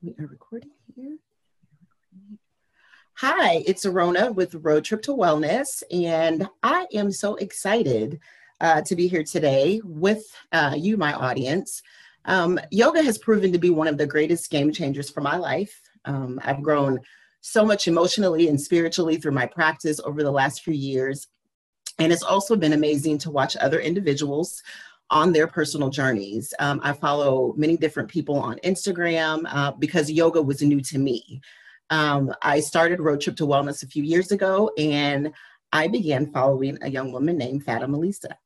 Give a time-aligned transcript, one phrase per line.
[0.00, 1.16] We are recording here.
[3.14, 8.20] Hi, it's Arona with Road Trip to Wellness, and I am so excited
[8.60, 10.22] uh, to be here today with
[10.52, 11.82] uh, you, my audience.
[12.26, 15.80] Um, yoga has proven to be one of the greatest game changers for my life.
[16.04, 17.00] Um, I've grown
[17.40, 21.26] so much emotionally and spiritually through my practice over the last few years.
[21.98, 24.62] And it's also been amazing to watch other individuals
[25.10, 26.52] on their personal journeys.
[26.58, 31.40] Um, I follow many different people on Instagram uh, because yoga was new to me.
[31.90, 35.32] Um, I started Road Trip to Wellness a few years ago and
[35.72, 38.36] I began following a young woman named Fatima Lisa.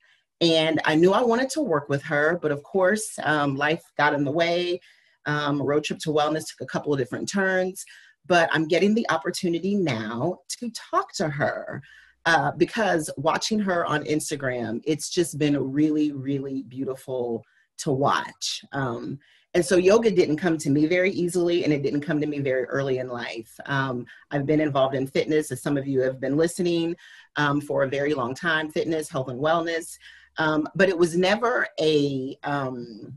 [0.41, 4.15] And I knew I wanted to work with her, but of course, um, life got
[4.15, 4.81] in the way.
[5.27, 7.85] Um, Road Trip to Wellness took a couple of different turns,
[8.27, 11.83] but I'm getting the opportunity now to talk to her
[12.27, 17.45] uh, because watching her on Instagram, it's just been really, really beautiful
[17.79, 18.65] to watch.
[18.73, 19.19] Um,
[19.55, 22.39] and so yoga didn't come to me very easily and it didn't come to me
[22.39, 23.53] very early in life.
[23.67, 26.97] Um, I've been involved in fitness, as some of you have been listening,
[27.37, 29.99] um, for a very long time fitness, health, and wellness.
[30.39, 33.15] Um, but it was never a, um,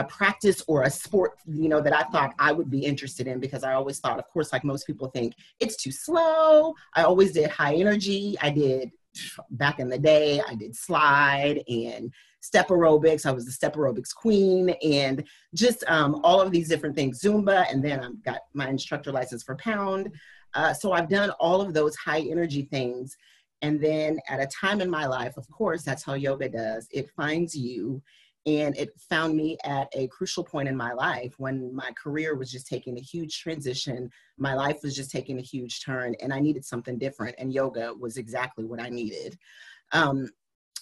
[0.00, 3.38] a practice or a sport, you know, that I thought I would be interested in
[3.38, 6.74] because I always thought, of course, like most people think, it's too slow.
[6.94, 8.36] I always did high energy.
[8.40, 8.90] I did
[9.50, 13.26] back in the day, I did slide and step aerobics.
[13.26, 17.70] I was the step aerobics queen and just um, all of these different things, Zumba,
[17.70, 20.12] and then I got my instructor license for Pound.
[20.54, 23.16] Uh, so I've done all of those high energy things.
[23.62, 26.88] And then at a time in my life, of course, that's how yoga does.
[26.90, 28.02] It finds you
[28.58, 32.50] and it found me at a crucial point in my life when my career was
[32.50, 34.10] just taking a huge transition.
[34.38, 37.36] My life was just taking a huge turn, and I needed something different.
[37.38, 39.38] And yoga was exactly what I needed.
[39.92, 40.28] Um,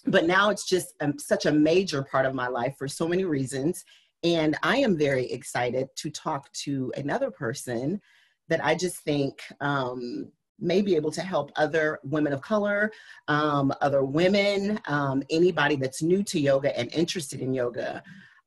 [0.06, 3.24] but now it's just um, such a major part of my life for so many
[3.24, 3.84] reasons.
[4.24, 8.00] And I am very excited to talk to another person
[8.48, 12.90] that I just think um, may be able to help other women of color,
[13.28, 18.02] um, other women, um, anybody that's new to yoga and interested in yoga.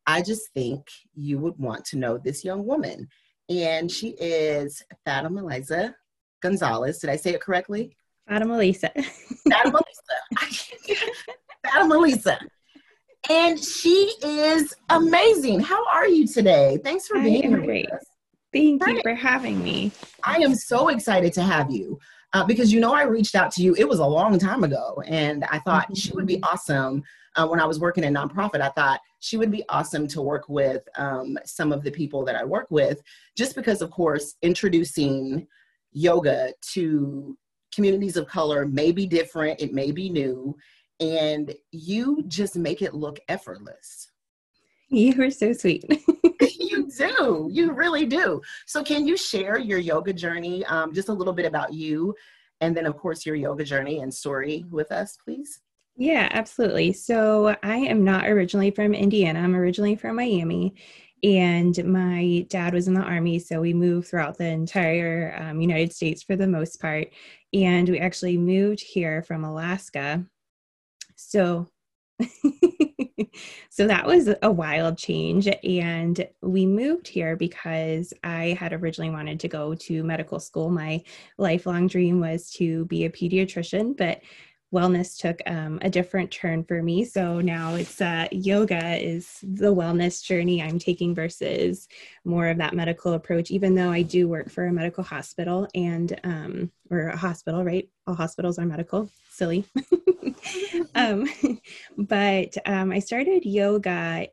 [0.08, 3.08] I just think you would want to know this young woman.
[3.50, 5.96] And she is Fatima Liza
[6.42, 7.00] Gonzalez.
[7.00, 7.96] Did I say it correctly?
[8.28, 8.92] Fatima Lisa.
[9.50, 9.80] Fatima
[10.40, 10.64] Lisa.
[11.66, 12.40] Fatima Lisa.
[13.30, 15.60] And she is amazing.
[15.60, 16.80] How are you today?
[16.84, 17.62] Thanks for being here.
[17.62, 17.90] Great.
[18.54, 19.92] Thank you for having me.
[20.24, 22.00] I am so excited to have you
[22.34, 23.76] uh, because you know I reached out to you.
[23.76, 25.94] It was a long time ago, and I thought mm-hmm.
[25.94, 27.04] she would be awesome.
[27.36, 30.50] Uh, when I was working in nonprofit, I thought she would be awesome to work
[30.50, 33.02] with um, some of the people that I work with,
[33.38, 35.48] just because, of course, introducing
[35.94, 37.38] yoga to
[37.74, 40.56] communities of color may be different, it may be new,
[41.00, 44.10] and you just make it look effortless.
[44.90, 45.86] You were so sweet.
[46.88, 47.50] do.
[47.52, 48.42] You really do.
[48.66, 52.16] So, can you share your yoga journey, um, just a little bit about you,
[52.60, 55.62] and then, of course, your yoga journey and story with us, please?
[55.98, 56.94] Yeah, absolutely.
[56.94, 60.76] So, I am not originally from Indiana, I'm originally from Miami.
[61.24, 65.94] And my dad was in the army, so we moved throughout the entire um, United
[65.94, 67.10] States for the most part.
[67.54, 70.26] And we actually moved here from Alaska.
[71.16, 71.68] So,
[73.70, 75.48] so that was a wild change.
[75.64, 80.70] And we moved here because I had originally wanted to go to medical school.
[80.70, 81.04] My
[81.38, 84.22] lifelong dream was to be a pediatrician, but
[84.74, 87.04] wellness took um, a different turn for me.
[87.04, 91.88] So now it's uh, yoga is the wellness journey I'm taking versus
[92.24, 96.20] more of that medical approach, even though I do work for a medical hospital and,
[96.24, 97.90] um, or a hospital, right?
[98.08, 99.66] All hospitals are medical, silly.
[100.96, 101.28] um,
[101.98, 104.28] but um, I started yoga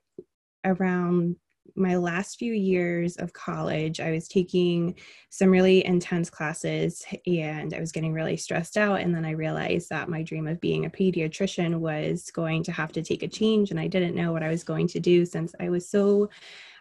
[0.64, 1.37] around
[1.79, 4.97] my last few years of college, I was taking
[5.31, 9.01] some really intense classes and I was getting really stressed out.
[9.01, 12.93] And then I realized that my dream of being a pediatrician was going to have
[12.93, 13.71] to take a change.
[13.71, 16.29] And I didn't know what I was going to do since I was so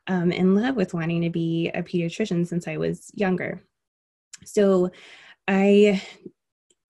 [0.08, 3.62] um, in love with wanting to be a pediatrician since I was younger.
[4.46, 4.92] So
[5.48, 6.02] I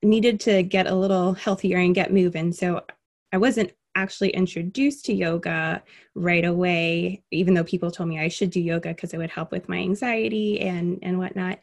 [0.03, 2.51] needed to get a little healthier and get moving.
[2.53, 2.85] So
[3.33, 5.83] I wasn't actually introduced to yoga
[6.15, 9.51] right away, even though people told me I should do yoga because it would help
[9.51, 11.59] with my anxiety and and whatnot.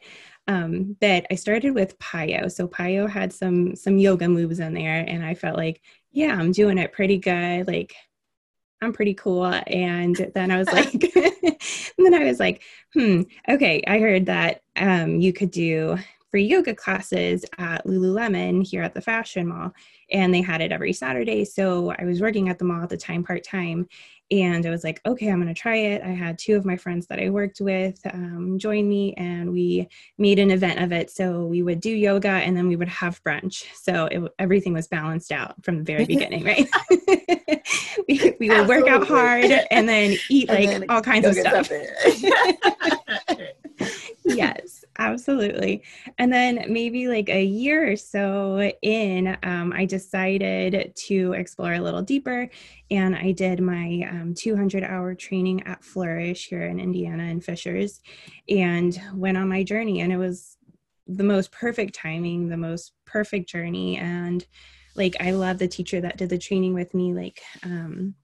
[0.47, 2.51] Um, but I started with PiYo.
[2.51, 6.51] So PiYo had some some yoga moves in there, and I felt like, yeah, I'm
[6.51, 7.67] doing it pretty good.
[7.67, 7.95] Like
[8.81, 9.45] I'm pretty cool.
[9.45, 10.91] And then I was like,
[11.97, 12.61] then I was like,
[12.93, 13.83] hmm, okay.
[13.87, 15.97] I heard that um, you could do
[16.35, 19.73] free yoga classes at Lululemon here at the Fashion Mall,
[20.11, 21.45] and they had it every Saturday.
[21.45, 23.87] So I was working at the mall at the time, part time,
[24.31, 26.01] and I was like, okay, I'm going to try it.
[26.01, 29.87] I had two of my friends that I worked with um, join me, and we
[30.17, 31.09] made an event of it.
[31.09, 33.63] So we would do yoga and then we would have brunch.
[33.73, 36.67] So it, everything was balanced out from the very beginning, right?
[38.09, 41.71] we, we would work out hard and then eat like then all kinds of stuff.
[44.25, 45.83] yes, absolutely.
[46.17, 51.81] And then maybe like a year or so in, um, I decided to explore a
[51.81, 52.49] little deeper
[52.91, 58.01] and I did my um, 200 hour training at Flourish here in Indiana and Fishers
[58.49, 60.01] and went on my journey.
[60.01, 60.57] And it was
[61.07, 63.97] the most perfect timing, the most perfect journey.
[63.97, 64.45] And
[64.95, 67.13] like, I love the teacher that did the training with me.
[67.13, 68.15] Like, um,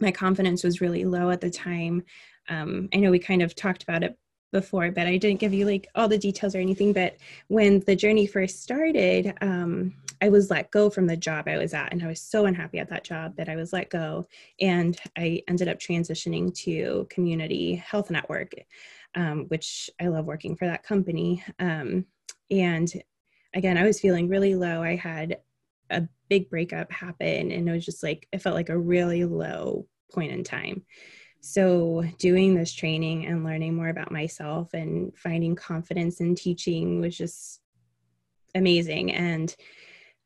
[0.00, 2.02] my confidence was really low at the time.
[2.48, 4.16] Um, I know we kind of talked about it
[4.52, 6.92] before, but I didn't give you like all the details or anything.
[6.92, 7.16] But
[7.48, 11.72] when the journey first started, um, I was let go from the job I was
[11.72, 14.26] at, and I was so unhappy at that job that I was let go.
[14.60, 18.52] And I ended up transitioning to Community Health Network,
[19.14, 21.42] um, which I love working for that company.
[21.58, 22.04] Um,
[22.50, 22.92] and
[23.54, 24.82] again, I was feeling really low.
[24.82, 25.38] I had
[25.88, 29.86] a big breakup happen, and it was just like, it felt like a really low
[30.12, 30.84] point in time.
[31.40, 37.16] So, doing this training and learning more about myself and finding confidence in teaching was
[37.16, 37.60] just
[38.54, 39.12] amazing.
[39.12, 39.54] And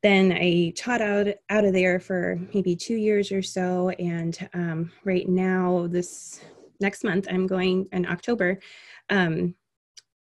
[0.03, 3.91] then I taught out out of there for maybe two years or so.
[3.91, 6.41] And um, right now, this
[6.81, 8.59] next month, I'm going in October.
[9.09, 9.55] Um,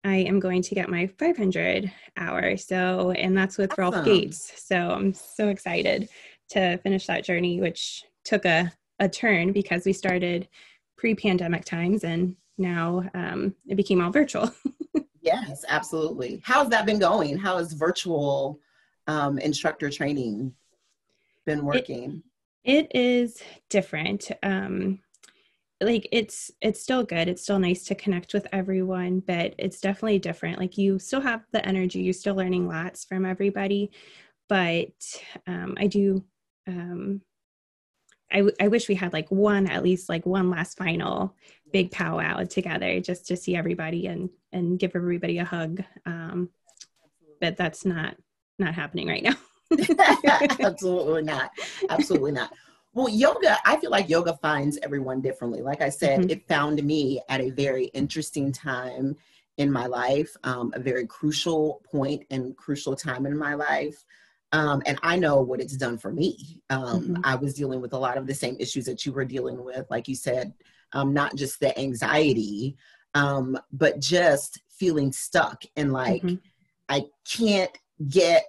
[0.03, 2.57] I am going to get my 500 hour.
[2.57, 3.93] So, and that's with awesome.
[3.93, 4.63] Rolf Gates.
[4.63, 6.09] So I'm so excited
[6.49, 10.47] to finish that journey, which took a, a turn because we started
[11.01, 14.49] pre-pandemic times and now um, it became all virtual.
[15.23, 16.41] Yes absolutely.
[16.43, 17.37] How's that been going?
[17.37, 18.59] How has virtual
[19.05, 20.51] um, instructor training
[21.45, 22.23] been working?
[22.63, 23.39] It, it is
[23.69, 24.97] different um,
[25.79, 27.27] like it's it's still good.
[27.27, 30.57] It's still nice to connect with everyone but it's definitely different.
[30.57, 32.01] Like you still have the energy.
[32.01, 33.91] You're still learning lots from everybody
[34.49, 34.91] but
[35.47, 36.21] um, i do
[36.67, 37.21] um,
[38.31, 41.35] I, w- I wish we had like one at least like one last final
[41.71, 46.49] big powwow together just to see everybody and and give everybody a hug um
[47.39, 48.15] but that's not
[48.59, 49.35] not happening right now.
[50.59, 51.49] Absolutely not.
[51.89, 52.53] Absolutely not.
[52.93, 55.61] Well yoga i feel like yoga finds everyone differently.
[55.61, 56.29] Like i said mm-hmm.
[56.29, 59.15] it found me at a very interesting time
[59.57, 64.03] in my life um, a very crucial point and crucial time in my life
[64.51, 66.61] um, and I know what it's done for me.
[66.69, 67.15] Um, mm-hmm.
[67.23, 69.85] I was dealing with a lot of the same issues that you were dealing with,
[69.89, 70.53] like you said,
[70.93, 72.75] um, not just the anxiety,
[73.13, 76.35] um, but just feeling stuck and like mm-hmm.
[76.89, 77.71] I can't
[78.09, 78.43] get,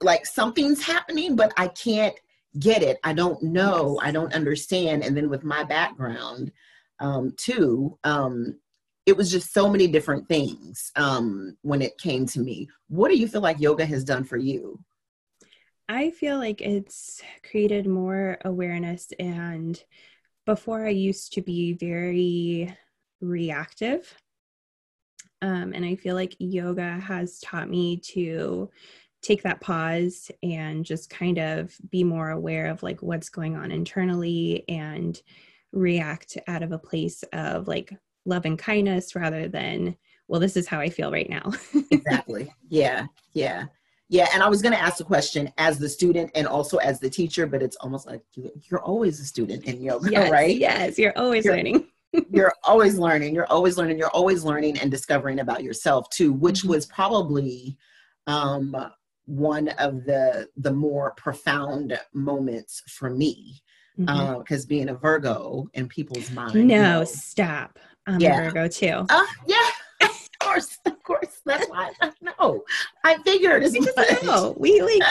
[0.00, 2.14] like something's happening, but I can't
[2.58, 2.98] get it.
[3.04, 3.98] I don't know.
[4.00, 4.08] Yes.
[4.08, 5.04] I don't understand.
[5.04, 6.50] And then with my background,
[6.98, 8.58] um, too, um,
[9.06, 10.90] it was just so many different things
[11.62, 12.68] when it came to me.
[12.88, 14.80] What do you feel like yoga has done for you?
[15.88, 19.08] I feel like it's created more awareness.
[19.18, 19.82] And
[20.44, 22.76] before, I used to be very
[23.20, 24.14] reactive.
[25.40, 28.70] Um, and I feel like yoga has taught me to
[29.22, 33.72] take that pause and just kind of be more aware of like what's going on
[33.72, 35.20] internally and
[35.72, 37.92] react out of a place of like
[38.24, 39.96] love and kindness rather than
[40.28, 41.52] well this is how i feel right now
[41.90, 43.64] exactly yeah yeah
[44.08, 46.98] yeah, and I was going to ask the question as the student and also as
[46.98, 50.56] the teacher, but it's almost like you're always a student in yoga, yes, right?
[50.56, 51.86] Yes, you're always you're, learning.
[52.30, 53.34] you're always learning.
[53.34, 53.98] You're always learning.
[53.98, 56.70] You're always learning and discovering about yourself too, which mm-hmm.
[56.70, 57.76] was probably
[58.26, 58.74] um,
[59.26, 63.60] one of the the more profound moments for me
[63.98, 64.52] because mm-hmm.
[64.52, 66.54] uh, being a Virgo in people's minds.
[66.54, 67.78] No, you know, stop.
[68.06, 68.40] I'm yeah.
[68.40, 69.04] a Virgo too.
[69.10, 69.68] Uh, yeah
[70.48, 71.40] course, of course.
[71.44, 71.92] That's why.
[72.20, 72.64] No,
[73.04, 74.22] I figured as much.
[74.22, 75.02] No, we like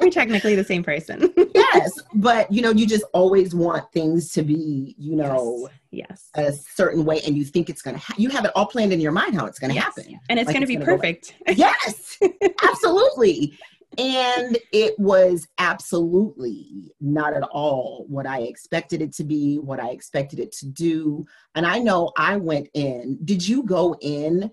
[0.00, 1.32] we're technically the same person.
[1.54, 6.48] yes, but you know, you just always want things to be, you know, yes, yes.
[6.48, 7.98] a certain way, and you think it's gonna.
[7.98, 9.84] Ha- you have it all planned in your mind how it's gonna yes.
[9.84, 11.34] happen, and it's like gonna it's be gonna perfect.
[11.46, 12.18] Go yes,
[12.62, 13.58] absolutely
[13.98, 19.90] and it was absolutely not at all what I expected it to be, what I
[19.90, 21.26] expected it to do.
[21.54, 23.18] And I know I went in.
[23.24, 24.50] Did you go in?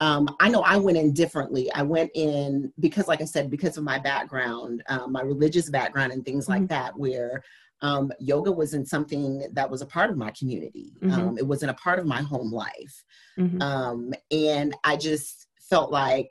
[0.00, 1.72] Um, I know I went in differently.
[1.72, 6.12] I went in because, like I said, because of my background, um, my religious background,
[6.12, 6.66] and things like mm-hmm.
[6.66, 7.42] that, where
[7.80, 10.92] um, yoga wasn't something that was a part of my community.
[11.02, 11.12] Mm-hmm.
[11.12, 13.04] Um, it wasn't a part of my home life.
[13.38, 13.60] Mm-hmm.
[13.60, 16.30] Um, and I just felt like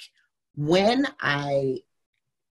[0.56, 1.80] when I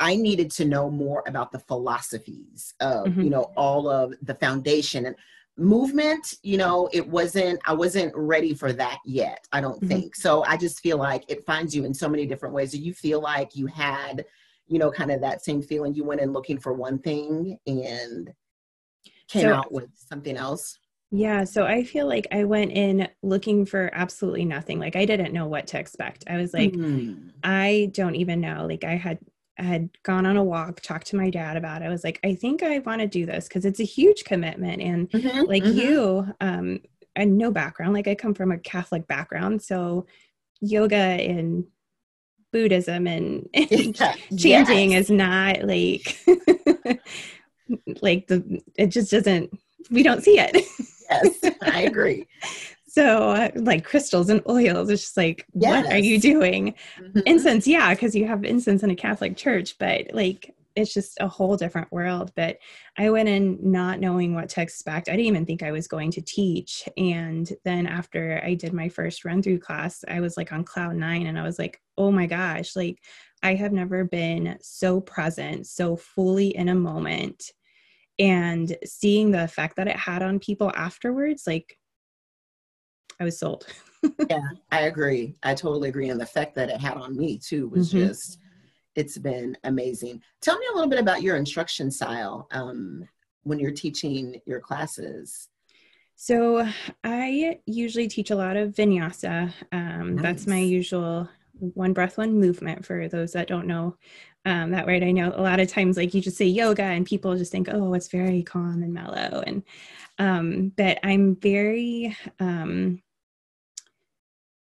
[0.01, 3.23] I needed to know more about the philosophies of, mm-hmm.
[3.23, 5.17] you know, all of the foundation and
[5.57, 9.89] movement, you know, it wasn't, I wasn't ready for that yet, I don't mm-hmm.
[9.89, 10.17] think.
[10.17, 12.73] So I just feel like it finds you in so many different ways.
[12.73, 14.25] Do you feel like you had,
[14.67, 18.33] you know, kind of that same feeling you went in looking for one thing and
[19.29, 20.79] came so, out with something else?
[21.13, 24.81] Yeah, so I feel like I went in looking for absolutely nothing.
[24.81, 26.25] Like I didn't know what to expect.
[26.29, 27.29] I was like, mm-hmm.
[27.45, 28.67] I don't even know.
[28.69, 29.19] Like I had
[29.59, 31.87] I had gone on a walk, talked to my dad about it.
[31.87, 34.83] I was like, I think I want to do this because it's a huge commitment.
[34.83, 35.79] And mm-hmm, like mm-hmm.
[35.79, 36.81] you, um,
[37.17, 39.63] I no background, like I come from a Catholic background.
[39.63, 40.07] So
[40.61, 41.67] yoga and
[42.53, 43.97] Buddhism and, and
[44.37, 45.05] chanting yes.
[45.05, 46.19] is not like
[48.03, 49.57] like the it just doesn't
[49.91, 50.65] we don't see it.
[51.11, 52.27] yes, I agree.
[52.95, 55.85] So, uh, like crystals and oils, it's just like, yes.
[55.85, 56.77] what are you doing?
[57.01, 57.21] Mm-hmm.
[57.27, 61.27] Incense, yeah, because you have incense in a Catholic church, but like, it's just a
[61.27, 62.31] whole different world.
[62.37, 62.59] But
[62.97, 65.09] I went in not knowing what to expect.
[65.09, 66.89] I didn't even think I was going to teach.
[66.97, 70.95] And then after I did my first run through class, I was like on cloud
[70.95, 73.01] nine and I was like, oh my gosh, like
[73.43, 77.51] I have never been so present, so fully in a moment.
[78.21, 81.77] And seeing the effect that it had on people afterwards, like
[83.21, 83.67] I was sold.
[84.29, 85.37] yeah, I agree.
[85.43, 86.09] I totally agree.
[86.09, 88.07] And the effect that it had on me too was mm-hmm.
[88.07, 88.39] just,
[88.95, 90.23] it's been amazing.
[90.41, 93.09] Tell me a little bit about your instruction style um,
[93.43, 95.49] when you're teaching your classes.
[96.17, 96.69] So
[97.03, 99.53] I usually teach a lot of vinyasa.
[99.73, 100.23] Um, nice.
[100.23, 101.29] That's my usual
[101.59, 103.97] one breath, one movement for those that don't know
[104.47, 105.03] um, that right.
[105.03, 107.69] I know a lot of times, like you just say yoga, and people just think,
[107.71, 109.43] oh, it's very calm and mellow.
[109.47, 109.63] And
[110.19, 113.01] um, but I'm very um,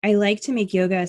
[0.02, 1.08] I like to make yoga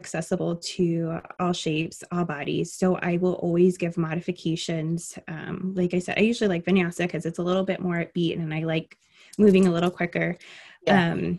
[0.00, 2.72] accessible to all shapes, all bodies.
[2.72, 5.16] So I will always give modifications.
[5.28, 8.40] Um, like I said, I usually like vinyasa because it's a little bit more upbeat
[8.40, 8.98] and I like
[9.38, 10.38] moving a little quicker.
[10.86, 11.12] Yeah.
[11.12, 11.38] Um,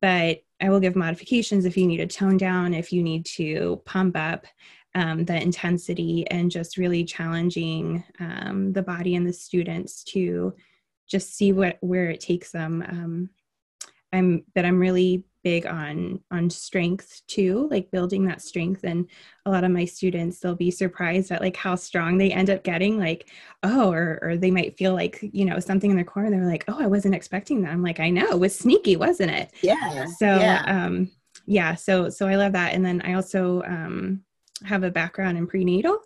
[0.00, 3.82] but I will give modifications if you need to tone down, if you need to
[3.84, 4.46] pump up
[4.94, 10.54] um, the intensity, and just really challenging um, the body and the students to
[11.08, 12.84] just see what where it takes them.
[12.86, 13.30] Um,
[14.12, 18.84] I'm but I'm really big on on strength too like building that strength.
[18.84, 19.08] And
[19.46, 22.64] a lot of my students they'll be surprised at like how strong they end up
[22.64, 23.28] getting like
[23.62, 26.64] oh or or they might feel like you know something in their core they're like
[26.68, 27.72] oh i wasn't expecting that.
[27.72, 29.50] I'm like i know it was sneaky wasn't it?
[29.62, 30.64] Yeah so yeah.
[30.66, 31.10] um
[31.46, 32.74] yeah so so i love that.
[32.74, 34.22] And then i also um
[34.64, 36.00] have a background in prenatal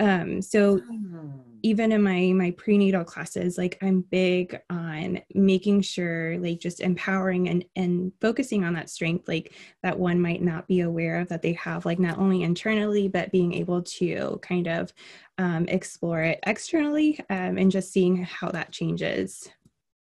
[0.00, 1.28] um so hmm.
[1.62, 7.48] even in my my prenatal classes like i'm big on making sure like just empowering
[7.48, 11.42] and and focusing on that strength like that one might not be aware of that
[11.42, 14.92] they have like not only internally but being able to kind of
[15.38, 19.48] um, explore it externally um, and just seeing how that changes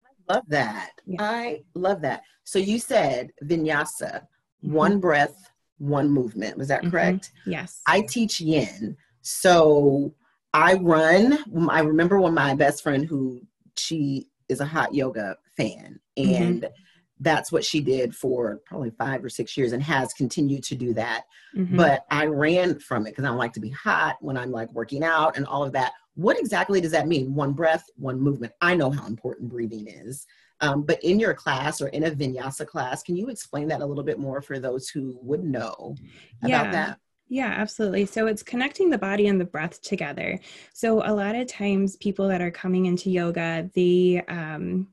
[0.06, 1.22] I love that yeah.
[1.22, 4.74] i love that so you said vinyasa mm-hmm.
[4.74, 6.92] one breath one movement was that mm-hmm.
[6.92, 7.52] correct mm-hmm.
[7.52, 10.14] yes i teach yin so
[10.54, 11.38] I run.
[11.70, 13.42] I remember when my best friend, who
[13.76, 16.44] she is a hot yoga fan, mm-hmm.
[16.44, 16.74] and mm-hmm.
[17.20, 20.94] that's what she did for probably five or six years and has continued to do
[20.96, 21.26] that.
[21.56, 21.78] Mm-hmm.
[21.78, 24.72] But I ran from it because I don't like to be hot when I'm like
[24.74, 25.94] working out and all of that.
[26.16, 27.34] What exactly does that mean?
[27.34, 28.54] One breath, one movement.
[28.60, 30.26] I know how important breathing is.
[30.62, 33.86] Um, but in your class or in a vinyasa class, can you explain that a
[33.86, 35.96] little bit more for those who would know
[36.44, 36.72] about yeah.
[36.72, 37.00] that?
[37.30, 38.08] Yeah, absolutely.
[38.08, 40.40] So it's connecting the body and the breath together.
[40.74, 44.88] So a lot of times, people that are coming into yoga, the um,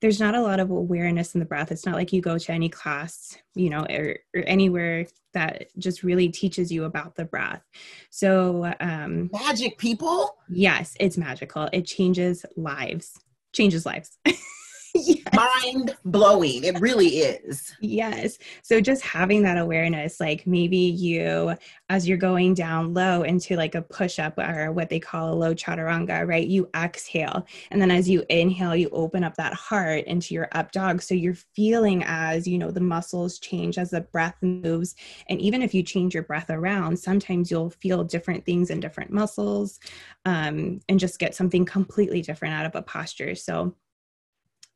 [0.00, 1.72] there's not a lot of awareness in the breath.
[1.72, 6.02] It's not like you go to any class, you know, or, or anywhere that just
[6.02, 7.62] really teaches you about the breath.
[8.10, 10.36] So um, magic, people.
[10.48, 11.68] Yes, it's magical.
[11.72, 13.18] It changes lives.
[13.52, 14.18] Changes lives.
[15.06, 15.22] yes.
[15.34, 16.64] mind blowing.
[16.64, 17.74] It really is.
[17.80, 18.38] Yes.
[18.62, 21.54] So just having that awareness, like maybe you,
[21.88, 25.34] as you're going down low into like a push up or what they call a
[25.34, 26.46] low chaturanga, right?
[26.46, 27.46] You exhale.
[27.70, 31.02] And then as you inhale, you open up that heart into your up dog.
[31.02, 34.94] So you're feeling as, you know, the muscles change as the breath moves.
[35.28, 39.12] And even if you change your breath around, sometimes you'll feel different things in different
[39.12, 39.80] muscles
[40.24, 43.34] um, and just get something completely different out of a posture.
[43.34, 43.74] So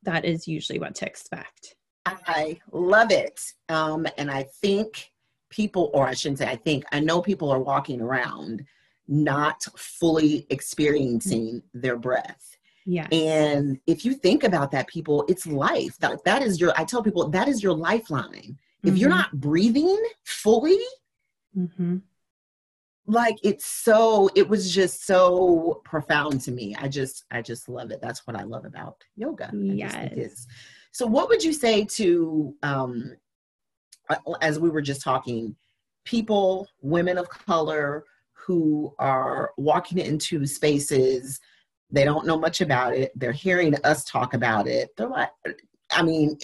[0.03, 1.77] that is usually what to expect.
[2.05, 3.41] I love it.
[3.69, 5.13] Um, and I think
[5.51, 8.65] people, or I shouldn't say I think, I know people are walking around
[9.07, 12.57] not fully experiencing their breath.
[12.87, 13.07] Yeah.
[13.13, 15.97] And if you think about that, people, it's life.
[15.99, 18.59] That, that is your, I tell people, that is your lifeline.
[18.83, 18.97] If mm-hmm.
[18.97, 20.79] you're not breathing fully,
[21.57, 21.99] mm-hmm.
[23.07, 26.75] Like it's so it was just so profound to me.
[26.79, 28.01] I just i just love it.
[28.01, 29.51] That's what i love about yoga.
[29.53, 30.47] Yes.
[30.93, 33.17] so what would you say to um
[34.41, 35.57] as we were just talking
[36.05, 41.41] people women of color who are walking into spaces
[41.91, 45.31] they don't know much about it they're hearing us talk about it they're like
[45.93, 46.37] i mean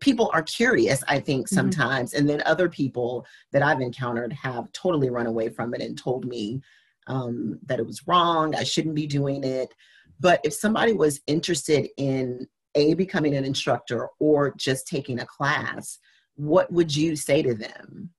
[0.00, 1.54] people are curious i think mm-hmm.
[1.54, 2.20] sometimes mm-hmm.
[2.20, 6.24] and then other people that i've encountered have totally run away from it and told
[6.24, 6.60] me
[7.06, 9.74] um, that it was wrong i shouldn't be doing it
[10.20, 15.98] but if somebody was interested in a becoming an instructor or just taking a class
[16.36, 18.10] what would you say to them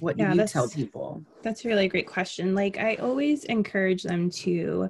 [0.00, 4.02] what do yeah, you tell people that's a really great question like i always encourage
[4.02, 4.88] them to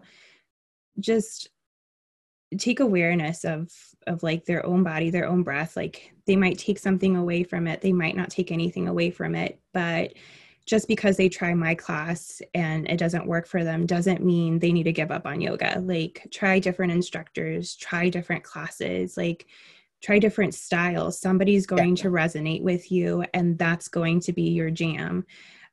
[1.01, 1.49] just
[2.59, 3.71] take awareness of
[4.07, 7.67] of like their own body their own breath like they might take something away from
[7.67, 10.13] it they might not take anything away from it but
[10.67, 14.73] just because they try my class and it doesn't work for them doesn't mean they
[14.73, 15.81] need to give up on yoga.
[15.81, 19.47] Like try different instructors try different classes like
[20.03, 21.19] try different styles.
[21.19, 22.03] Somebody's going yeah.
[22.03, 25.25] to resonate with you and that's going to be your jam.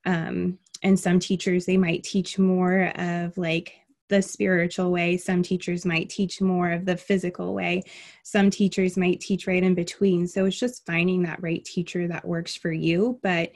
[0.06, 3.74] Um, and some teachers they might teach more of like
[4.13, 5.17] the spiritual way.
[5.17, 7.82] Some teachers might teach more of the physical way.
[8.22, 10.27] Some teachers might teach right in between.
[10.27, 13.20] So it's just finding that right teacher that works for you.
[13.24, 13.53] But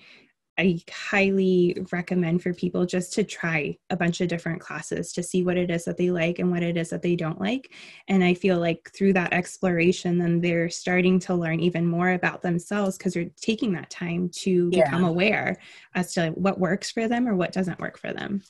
[0.57, 5.43] I highly recommend for people just to try a bunch of different classes to see
[5.43, 7.71] what it is that they like and what it is that they don't like.
[8.07, 12.41] And I feel like through that exploration, then they're starting to learn even more about
[12.41, 14.85] themselves because they're taking that time to yeah.
[14.85, 15.59] become aware
[15.93, 18.41] as to what works for them or what doesn't work for them.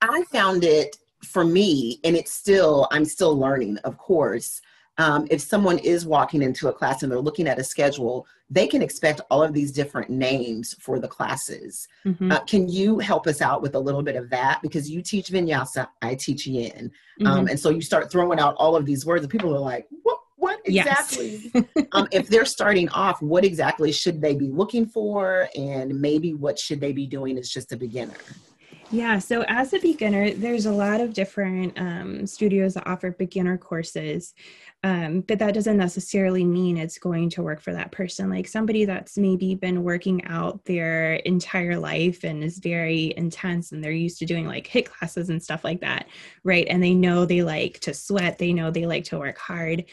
[0.00, 4.60] I found it for me, and it's still, I'm still learning, of course.
[4.96, 8.68] Um, if someone is walking into a class and they're looking at a schedule, they
[8.68, 11.88] can expect all of these different names for the classes.
[12.06, 12.30] Mm-hmm.
[12.30, 14.60] Uh, can you help us out with a little bit of that?
[14.62, 16.92] Because you teach vinyasa, I teach yin.
[17.20, 17.26] Um, mm-hmm.
[17.26, 19.86] Um, and so you start throwing out all of these words, and people are like,
[20.02, 20.18] what?
[20.36, 21.50] What exactly?
[21.54, 21.64] Yes.
[21.92, 25.48] um, if they're starting off, what exactly should they be looking for?
[25.56, 28.12] And maybe what should they be doing as just a beginner?
[28.90, 33.58] Yeah, so as a beginner, there's a lot of different um, studios that offer beginner
[33.58, 34.34] courses,
[34.84, 38.30] um, but that doesn't necessarily mean it's going to work for that person.
[38.30, 43.82] Like somebody that's maybe been working out their entire life and is very intense and
[43.82, 46.06] they're used to doing like HIIT classes and stuff like that,
[46.44, 46.66] right?
[46.68, 49.86] And they know they like to sweat, they know they like to work hard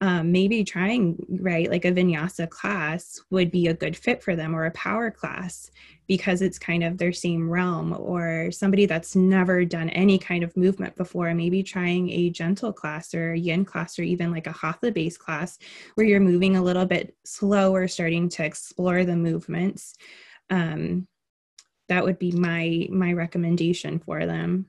[0.00, 4.54] um, maybe trying right like a vinyasa class would be a good fit for them
[4.54, 5.72] or a power class
[6.06, 10.56] because it's kind of their same realm or somebody that's never done any kind of
[10.56, 14.52] movement before maybe trying a gentle class or a yin class or even like a
[14.52, 15.58] hatha based class
[15.96, 19.96] where you're moving a little bit slower starting to explore the movements.
[20.48, 21.08] Um,
[21.88, 24.66] that would be my my recommendation for them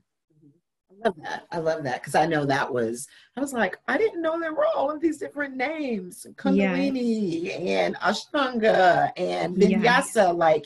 [1.03, 1.45] love that.
[1.51, 3.07] I love that because I know that was.
[3.35, 7.59] I was like, I didn't know there were all of these different names: Kundalini yes.
[7.59, 9.81] and Ashtanga and Vinyasa.
[9.83, 10.33] Yes.
[10.33, 10.65] Like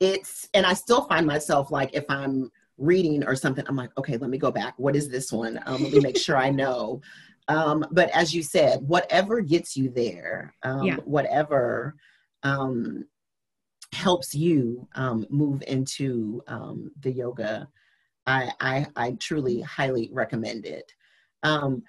[0.00, 4.16] it's, and I still find myself like if I'm reading or something, I'm like, okay,
[4.16, 4.74] let me go back.
[4.78, 5.60] What is this one?
[5.66, 7.02] Um, let me make sure I know.
[7.48, 10.96] Um, but as you said, whatever gets you there, um, yeah.
[11.04, 11.96] whatever
[12.42, 13.04] um,
[13.92, 17.68] helps you um, move into um, the yoga
[18.30, 20.92] I, I, I truly highly recommend it.
[21.42, 21.82] Um,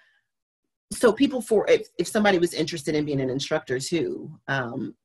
[0.91, 4.95] so people for if, if somebody was interested in being an instructor too, um,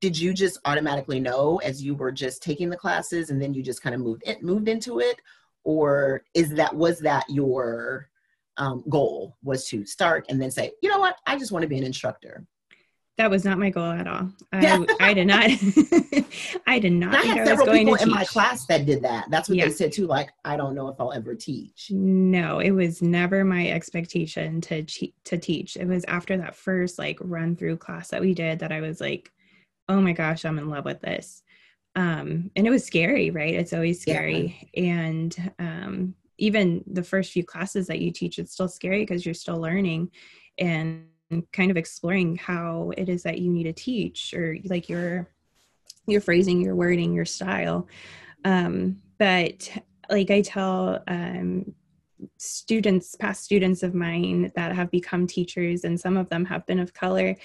[0.00, 3.62] did you just automatically know as you were just taking the classes and then you
[3.62, 5.20] just kind of moved it moved into it,
[5.64, 8.08] or is that was that your
[8.56, 11.68] um, goal was to start and then say, you know what, I just want to
[11.68, 12.46] be an instructor?
[13.18, 14.30] That was not my goal at all.
[14.52, 14.84] I, yeah.
[15.00, 15.50] I did not.
[16.68, 17.16] I did not.
[17.16, 18.14] I had several people in teach.
[18.14, 19.26] my class that did that.
[19.28, 19.64] That's what yeah.
[19.64, 20.06] they said too.
[20.06, 21.90] Like, I don't know if I'll ever teach.
[21.90, 25.76] No, it was never my expectation to to teach.
[25.76, 29.00] It was after that first like run through class that we did that I was
[29.00, 29.32] like,
[29.88, 31.42] oh my gosh, I'm in love with this.
[31.96, 33.54] Um, and it was scary, right?
[33.54, 34.82] It's always scary, yeah.
[34.84, 39.34] and um, even the first few classes that you teach, it's still scary because you're
[39.34, 40.12] still learning,
[40.56, 41.06] and
[41.52, 45.28] kind of exploring how it is that you need to teach or like your
[46.06, 47.86] your phrasing your wording your style.
[48.44, 49.70] Um, but
[50.10, 51.74] like i tell um,
[52.36, 56.78] students past students of mine that have become teachers and some of them have been
[56.78, 57.36] of color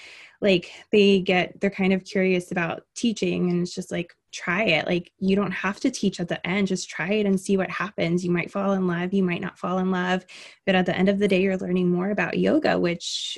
[0.42, 4.88] like they get they're kind of curious about teaching and it's just like try it.
[4.88, 6.68] Like you don't have to teach at the end.
[6.68, 8.26] Just try it and see what happens.
[8.26, 10.26] You might fall in love you might not fall in love
[10.66, 13.38] but at the end of the day you're learning more about yoga which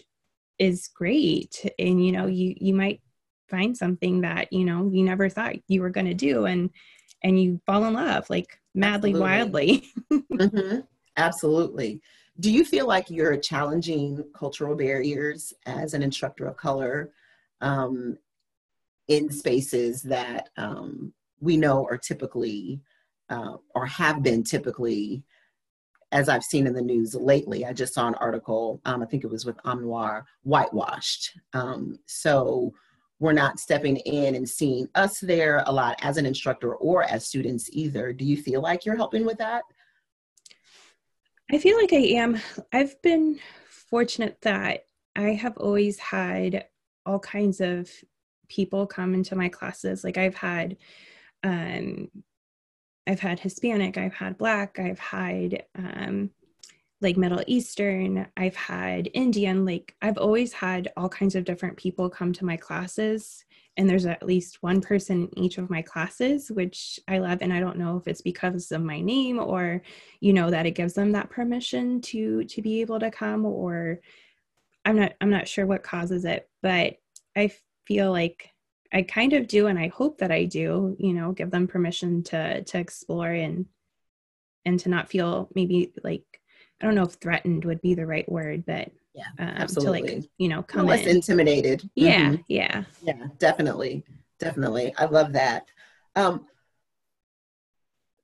[0.59, 3.01] is great and you know you you might
[3.49, 6.69] find something that you know you never thought you were going to do and
[7.23, 9.83] and you fall in love like madly Absolutely.
[10.09, 10.79] wildly hmm
[11.17, 12.01] Absolutely.
[12.39, 17.11] Do you feel like you're challenging cultural barriers as an instructor of color
[17.61, 18.17] um,
[19.07, 22.81] in spaces that um, we know are typically
[23.29, 25.23] uh, or have been typically,
[26.15, 27.65] as I've seen in the news lately?
[27.65, 31.38] I just saw an article, um, I think it was with Amnoir, whitewashed.
[31.54, 32.73] Um, so
[33.19, 37.28] we're not stepping in and seeing us there a lot as an instructor or as
[37.28, 38.13] students either.
[38.13, 39.63] Do you feel like you're helping with that?
[41.51, 42.39] I feel like I am.
[42.71, 44.86] I've been fortunate that
[45.17, 46.65] I have always had
[47.06, 47.89] all kinds of
[48.47, 50.04] people come into my classes.
[50.04, 50.78] Like I've had
[51.43, 52.10] um
[53.07, 56.31] I've had Hispanic, I've had black, I've had um
[57.01, 62.09] like Middle Eastern, I've had Indian, like I've always had all kinds of different people
[62.09, 63.45] come to my classes
[63.77, 67.51] and there's at least one person in each of my classes which i love and
[67.51, 69.81] i don't know if it's because of my name or
[70.19, 73.99] you know that it gives them that permission to to be able to come or
[74.85, 76.95] i'm not i'm not sure what causes it but
[77.35, 77.51] i
[77.85, 78.51] feel like
[78.95, 82.23] i kind of do and i hope that i do you know give them permission
[82.23, 83.65] to to explore and
[84.65, 86.23] and to not feel maybe like
[86.81, 90.01] i don't know if threatened would be the right word but Yeah, um, to absolutely.
[90.15, 91.88] like you know come less in intimidated.
[91.95, 92.43] yeah Mhm.
[92.47, 94.03] yeah Yeah, definitely.
[94.39, 94.93] Definitely.
[94.97, 95.63] I love that.
[96.15, 96.45] Um,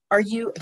[0.09, 0.53] are you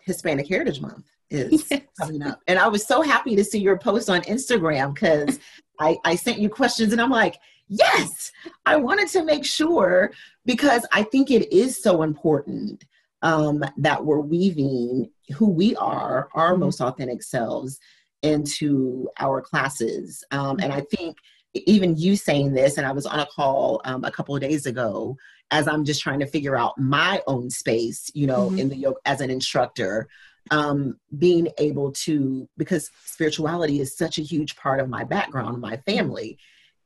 [0.00, 1.82] Hispanic Heritage Month is Yes.
[2.00, 2.40] coming up.
[2.46, 5.38] And I was so happy to see your post on Instagram because
[5.80, 7.36] I, I sent you questions and I'm like,
[7.68, 8.32] yes,
[8.64, 10.12] I wanted to make sure
[10.44, 12.84] because I think it is so important
[13.22, 16.60] um, that we're weaving who we are, our Mhm.
[16.60, 17.78] most authentic selves,
[18.22, 20.24] into our classes.
[20.30, 21.16] Um, and I think
[21.54, 24.66] even you saying this, and I was on a call um, a couple of days
[24.66, 25.16] ago
[25.50, 28.58] as I'm just trying to figure out my own space, you know, Mhm.
[28.58, 30.08] in the yoga as an instructor,
[30.50, 35.76] um, being able to, because spirituality is such a huge part of my background, my
[35.78, 36.38] family.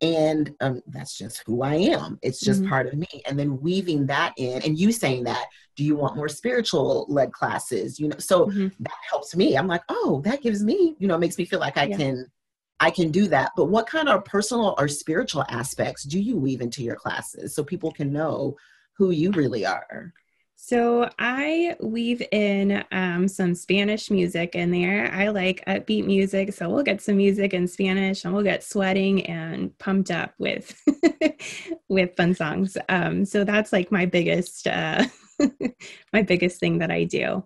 [0.03, 2.19] And um, that's just who I am.
[2.23, 2.69] It's just Mhm.
[2.69, 3.07] part of me.
[3.27, 7.33] And then weaving that in, and you saying that, do you want more spiritual led
[7.33, 8.01] classes?
[8.01, 8.73] You know, so Mhm.
[8.81, 9.57] that helps me.
[9.57, 11.97] I'm like, oh, that gives me, you know, makes me feel like I Yeah.
[11.99, 12.27] can
[12.83, 13.53] I can do that.
[13.57, 17.63] But what kind of personal or spiritual aspects do you weave into your classes so
[17.63, 18.57] people can know
[18.95, 20.15] who you really are?
[20.63, 25.11] So I weave in um, some Spanish music in there.
[25.11, 29.27] I like upbeat music, so we'll get some music in Spanish, and we'll get sweating
[29.27, 30.79] and pumped up with
[31.89, 32.77] with fun songs.
[32.91, 35.07] Um, so that's like my biggest uh,
[36.13, 37.43] my biggest thing that I do.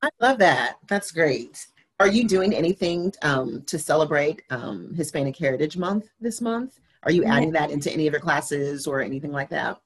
[0.00, 0.76] I love that.
[0.88, 1.66] That's great.
[1.98, 6.78] Are you doing anything um, to celebrate um, Hispanic Heritage Month this month?
[7.02, 9.80] Are you adding that into any of your classes or anything like that?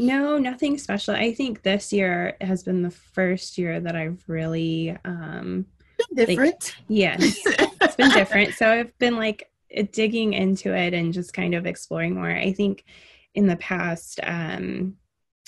[0.00, 1.14] No, nothing special.
[1.14, 5.66] I think this year has been the first year that I've really um,
[6.14, 6.76] Different.
[6.88, 7.38] yes
[7.82, 8.54] it's been different.
[8.54, 9.50] So I've been like
[9.92, 12.30] digging into it and just kind of exploring more.
[12.30, 12.84] I think
[13.34, 14.96] in the past, um,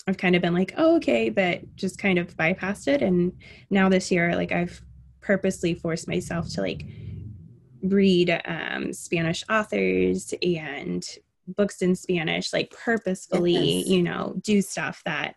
[0.07, 3.01] I've kind of been like, oh, okay, but just kind of bypassed it.
[3.01, 3.33] And
[3.71, 4.83] now this year, like I've
[5.23, 6.85] purposely forced myself to like
[7.83, 11.09] read um, Spanish authors and
[11.47, 13.87] books in Spanish, like purposefully, Yes.
[13.89, 15.35] you know, do stuff that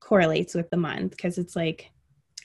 [0.00, 1.90] correlates with the month because it's like,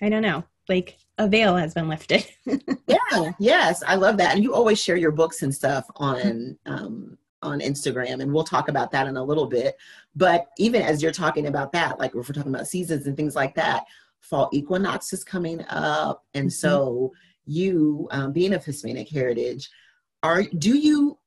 [0.01, 2.25] I don't know, like a veil has been lifted.
[2.87, 7.17] yeah yes i love that and you always share your books and stuff on um
[7.41, 9.75] on instagram and we'll talk about that in a little bit
[10.15, 13.35] but even as you're talking about that like if we're talking about seasons and things
[13.35, 13.85] like that
[14.19, 16.53] fall equinox is coming up and Mhm.
[16.53, 17.11] so
[17.45, 19.69] you um, being of hispanic heritage
[20.23, 21.17] are do you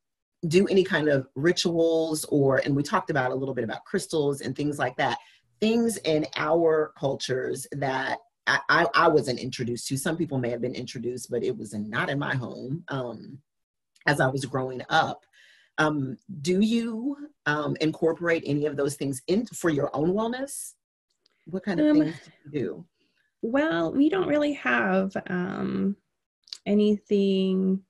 [0.49, 4.41] do any kind of rituals or and we talked about a little bit about crystals
[4.41, 5.19] and things like that
[5.61, 9.97] things in our cultures that I, I, I wasn't introduced to.
[9.97, 13.39] Some people may have been introduced, but it was not in my home um,
[14.07, 15.25] as I was growing up.
[15.79, 20.73] Um, do you um, incorporate any of those things in for your own wellness?
[21.47, 22.87] What kind of Um, things do you do?
[23.43, 25.97] well, we don't really have um,
[26.67, 27.83] anything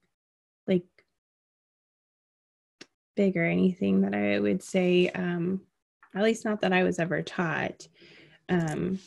[3.16, 5.60] big or anything that I would say, um,
[6.14, 7.86] at least not that I was ever taught.
[8.48, 8.98] Um,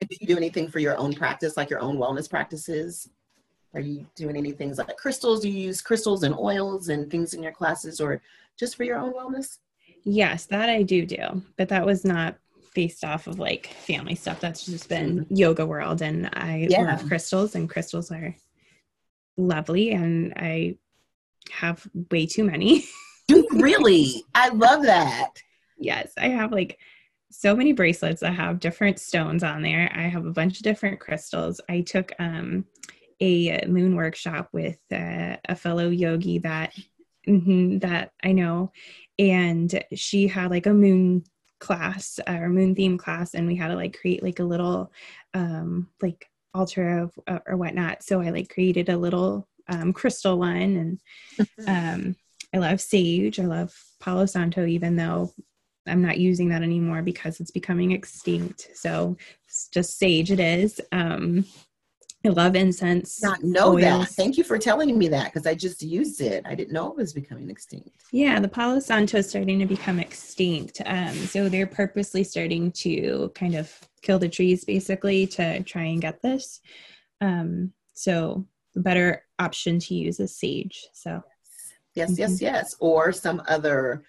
[0.00, 3.08] Do you do anything for your own practice, like your own wellness practices?
[3.74, 5.40] Are you doing any things like crystals?
[5.40, 8.22] Do you use crystals and oils and things in your classes, or
[8.58, 9.58] just for your own wellness?
[10.04, 12.36] yes, that I do do, but that was not
[12.74, 14.40] based off of like family stuff.
[14.40, 16.84] That's just been yoga world, and I Yeah.
[16.84, 18.34] love crystals, and crystals are
[19.36, 20.78] lovely, and I
[21.50, 22.84] have way too many.
[23.28, 24.24] Do really?
[24.34, 25.30] I love that.
[25.78, 26.78] yes, I have like
[27.30, 29.90] so many bracelets that have different stones on there.
[29.94, 31.60] I have a bunch of different crystals.
[31.68, 32.64] I took um,
[33.20, 36.72] a moon workshop with uh, a fellow yogi that
[37.28, 38.72] mm-hmm, that I know,
[39.18, 41.24] and she had like a moon
[41.58, 44.92] class uh, or moon theme class, and we had to like create like a little
[45.34, 48.02] um, like altar of uh, or whatnot.
[48.02, 50.98] So I like created a little um, crystal one,
[51.38, 52.16] and um,
[52.54, 53.40] I love sage.
[53.40, 55.32] I love Palo Santo, even though
[55.86, 58.70] I'm not using that anymore because it's becoming extinct.
[58.74, 60.80] So it's just sage it is.
[60.92, 61.44] Um,
[62.24, 63.22] I love incense.
[63.22, 63.82] Not know oils.
[63.82, 64.08] that.
[64.08, 66.44] Thank you for telling me that because I just used it.
[66.44, 67.90] I didn't know it was becoming extinct.
[68.10, 70.82] Yeah, the Palo Santo is starting to become extinct.
[70.84, 76.00] Um, so they're purposely starting to kind of kill the trees basically to try and
[76.00, 76.60] get this.
[77.20, 78.44] Um, so
[78.76, 80.86] the better option to use is sage.
[80.92, 81.22] So
[81.94, 82.20] yes, mm-hmm.
[82.20, 84.04] yes, yes, or some other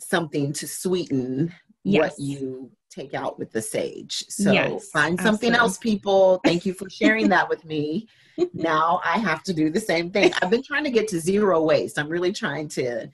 [0.00, 1.54] something to sweeten
[1.84, 2.00] yes.
[2.00, 4.24] what you take out with the sage.
[4.30, 5.58] So yes, find something absolutely.
[5.58, 6.40] else, people.
[6.42, 8.08] Thank you for sharing that with me.
[8.54, 10.32] now I have to do the same thing.
[10.40, 11.98] I've been trying to get to zero waste.
[11.98, 13.10] I'm really trying to.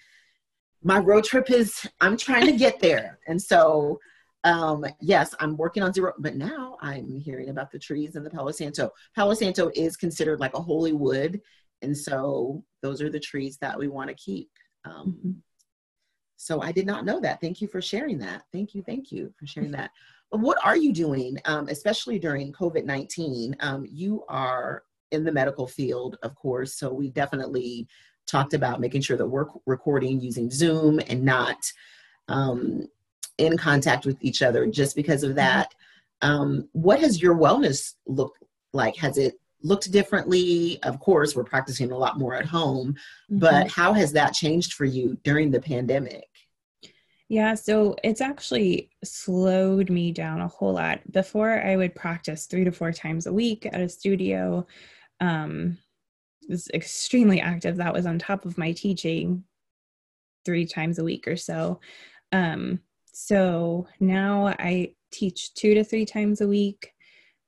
[0.83, 3.19] My road trip is, I'm trying to get there.
[3.27, 4.01] And so,
[4.44, 8.31] um, yes, I'm working on zero, but now I'm hearing about the trees and the
[8.31, 8.90] Palo Santo.
[9.14, 11.40] Palo Santo is considered like a holy wood.
[11.83, 14.50] And so, those are the trees that we want to keep.
[14.85, 15.31] Um, mm-hmm.
[16.37, 17.38] So I did not know that.
[17.42, 18.44] Thank you for sharing that.
[18.50, 18.83] Thank you.
[18.83, 19.90] Thank you for sharing that.
[20.31, 23.57] But what are you doing, um, especially during COVID 19?
[23.61, 26.76] Um, you are in the medical field, of course.
[26.76, 27.88] So we definitely
[28.26, 31.59] talked about making sure that we're recording using Zoom and not
[32.29, 32.87] um,
[33.40, 35.74] in contact with each other just because of that.
[36.22, 38.96] Um, what has your wellness looked like?
[38.96, 40.79] Has it looked differently?
[40.83, 43.38] Of course, we're practicing a lot more at home, mm-hmm.
[43.38, 46.26] but how has that changed for you during the pandemic?
[47.29, 51.00] Yeah, so it's actually slowed me down a whole lot.
[51.12, 54.66] Before I would practice three to four times a week at a studio.
[55.20, 55.79] Um,
[56.50, 57.76] was extremely active.
[57.76, 59.44] That was on top of my teaching
[60.44, 61.81] three times a week or so.
[62.33, 62.81] Um,
[63.12, 66.92] so now I teach two to three times a week,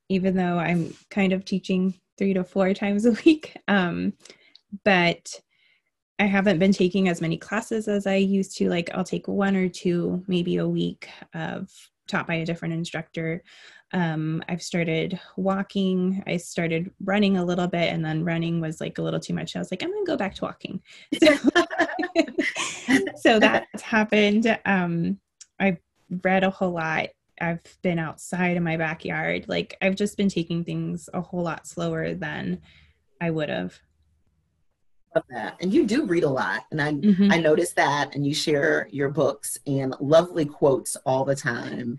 [0.09, 3.57] even though I'm kind of teaching three to four times a week.
[3.69, 4.15] Um,
[4.85, 5.41] but
[6.19, 8.69] I haven't been taking as many classes as I used to.
[8.69, 11.71] Like I'll take one or two, maybe a week of
[12.07, 13.43] taught by a different instructor.
[13.93, 16.23] Um, I've started walking.
[16.27, 19.55] I started running a little bit, and then running was like a little too much.
[19.55, 20.81] I was like, I'm gonna go back to walking.
[21.23, 21.37] So,
[23.17, 24.59] so that's happened.
[24.65, 25.19] Um,
[25.63, 25.79] I've
[26.25, 27.11] read a whole lot.
[27.41, 29.47] I've been outside in my backyard.
[29.49, 32.61] Like I've just been taking things a whole lot slower than
[33.21, 33.79] I would have
[35.15, 35.57] love that.
[35.61, 36.63] And you do read a lot.
[36.71, 37.33] And I mm-hmm.
[37.33, 41.99] I noticed that and you share your books and lovely quotes all the time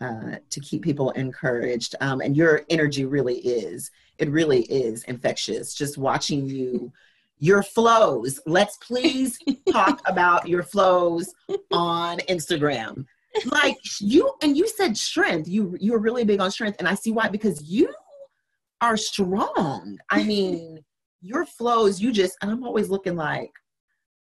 [0.00, 1.94] uh, to keep people encouraged.
[2.00, 5.74] Um, and your energy really is, it really is infectious.
[5.74, 6.92] Just watching you,
[7.44, 8.40] your flows.
[8.46, 9.38] Let's please
[9.70, 11.34] talk about your flows
[11.70, 13.04] on Instagram.
[13.46, 15.46] Like you and you said strength.
[15.48, 16.76] You you're really big on strength.
[16.78, 17.92] And I see why because you
[18.80, 19.98] are strong.
[20.10, 20.82] I mean
[21.20, 23.50] your flows, you just, and I'm always looking like,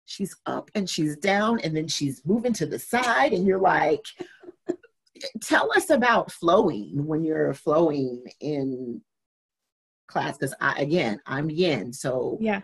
[0.04, 4.04] she's up and she's down and then she's moving to the side and you're like
[5.40, 9.00] tell us about flowing when you're flowing in
[10.08, 12.60] class because i again i'm yin so yeah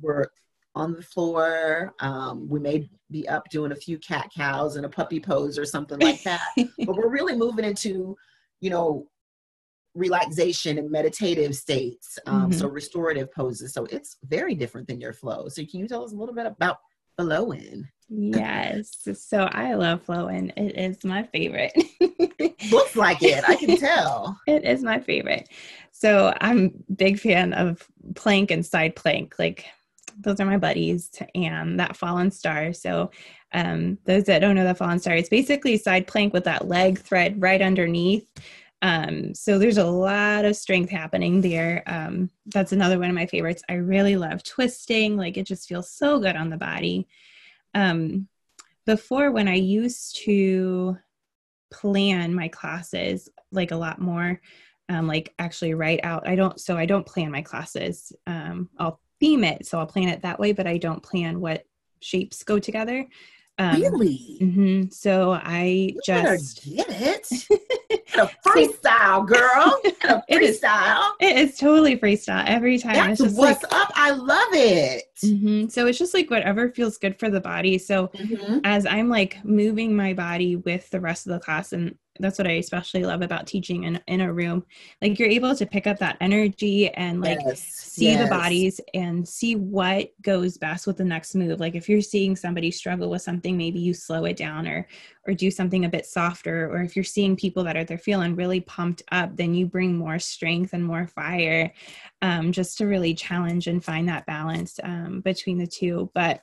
[0.00, 0.26] we're
[0.74, 4.88] on the floor um, we may be up doing a few cat cows and a
[4.88, 8.16] puppy pose or something like that but we're really moving into
[8.60, 9.08] you know
[9.98, 12.52] relaxation and meditative states, um, mm-hmm.
[12.52, 13.72] so restorative poses.
[13.72, 15.48] So it's very different than your flow.
[15.48, 16.78] So can you tell us a little bit about
[17.16, 17.88] flowing?
[18.08, 19.06] Yes.
[19.14, 20.50] So I love flowing.
[20.56, 21.72] It is my favorite.
[22.70, 23.44] Looks like it.
[23.46, 24.38] I can tell.
[24.46, 25.48] it is my favorite.
[25.90, 29.34] So I'm big fan of plank and side plank.
[29.38, 29.66] Like
[30.20, 32.72] those are my buddies and that fallen star.
[32.72, 33.10] So
[33.52, 36.98] um, those that don't know the fallen star, it's basically side plank with that leg
[36.98, 38.30] thread right underneath.
[38.82, 41.82] Um, so there's a lot of strength happening there.
[41.86, 43.62] Um, that's another one of my favorites.
[43.68, 47.08] I really love twisting, like it just feels so good on the body.
[47.74, 48.28] Um,
[48.86, 50.96] before, when I used to
[51.70, 54.40] plan my classes like a lot more,
[54.88, 58.12] um, like actually write out, I don't, so I don't plan my classes.
[58.26, 61.64] Um, I'll theme it, so I'll plan it that way, but I don't plan what
[62.00, 63.06] shapes go together.
[63.60, 64.38] Um, really?
[64.40, 64.90] Mm-hmm.
[64.90, 67.28] So I you just get it.
[68.16, 69.80] a freestyle, girl.
[69.84, 70.22] freestyle.
[70.28, 70.62] it is,
[71.18, 72.94] it is totally freestyle every time.
[72.94, 73.90] That's it's just what's like, up.
[73.96, 75.06] I love it.
[75.24, 75.72] Mhm.
[75.72, 77.78] So it's just like whatever feels good for the body.
[77.78, 78.60] So Mhm.
[78.62, 82.46] as I'm like moving my body with the rest of the class, and that's what
[82.46, 84.64] I especially love about teaching in, in a room,
[85.00, 89.26] like you're able to pick up that energy and like Yes, see the bodies and
[89.26, 91.60] see what goes best with the next move.
[91.60, 94.86] Like if you're seeing somebody struggle with something maybe you slow it down or
[95.26, 96.70] or do something a bit softer.
[96.70, 99.96] Or if you're seeing people that are they're feeling really pumped up then you bring
[99.96, 101.72] more strength and more fire
[102.22, 106.10] um, just to really challenge and find that balance um, between the two.
[106.14, 106.42] But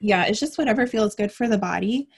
[0.00, 2.08] yeah it's just whatever feels good for the body.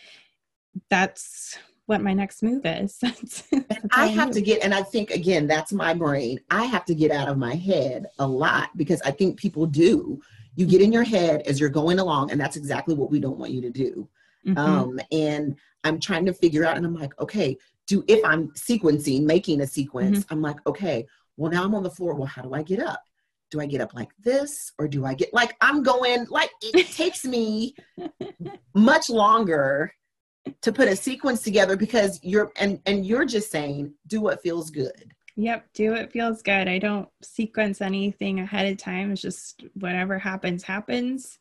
[0.89, 1.59] That's
[1.91, 4.37] what my next move is That's- that's I have move.
[4.37, 6.39] to get, and I think again, that's my brain.
[6.51, 10.21] I have to get out of my head a lot because I think people do.
[10.55, 13.39] You get in your head as you're going along, and that's exactly what we don't
[13.39, 14.09] want you to do.
[14.47, 14.57] Mhm.
[14.59, 17.57] Um, and I'm trying to figure out, and I'm like, okay,
[17.89, 21.91] do if I'm sequencing, making a sequence, I'm like, okay, well now I'm on the
[21.91, 22.15] floor.
[22.15, 23.03] Well, how do I get up?
[23.51, 26.87] Do I get up like this, or do I get like I'm going like it
[26.93, 27.75] takes me
[28.75, 29.93] much longer
[30.63, 34.71] to put a sequence together because you're and and you're just saying do what feels
[34.71, 35.15] good.
[35.37, 36.69] Yep, do what feels good.
[36.69, 39.13] I don't sequence anything ahead of time.
[39.13, 41.39] It's just whatever happens, happens.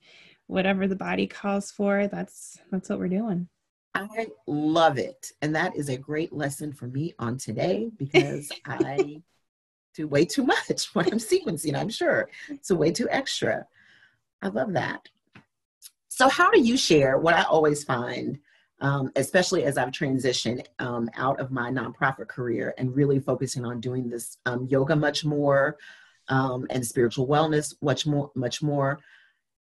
[0.48, 3.48] Whatever the body calls for, that's that's what we're doing.
[3.96, 5.32] I love it.
[5.42, 9.22] And that is a great lesson for me on today because I
[9.96, 12.30] do way too much when I'm sequencing, I'm sure.
[12.50, 13.66] It's way too extra.
[14.42, 15.10] I love that.
[16.08, 18.40] So, how do you share what I always find,
[18.82, 23.80] um, especially as I've transitioned um, out of my nonprofit career and really focusing on
[23.80, 25.78] doing this um, yoga much more
[26.30, 29.00] um, and spiritual wellness much more, much more?